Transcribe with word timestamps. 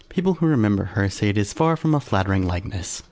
People 0.09 0.33
who 0.33 0.47
remember 0.47 0.83
her, 0.85 1.09
say 1.11 1.29
it 1.29 1.37
is 1.37 1.53
far 1.53 1.77
from 1.77 1.93
a 1.93 1.99
flattering 1.99 2.47
likeness. 2.47 2.99